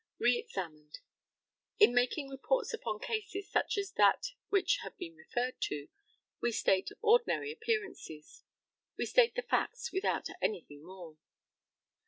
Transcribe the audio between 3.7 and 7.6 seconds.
as that which has been referred to, we state ordinary